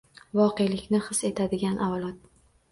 Voqelikni 0.39 1.03
his 1.09 1.21
etadigan 1.31 1.79
avlod 1.91 2.21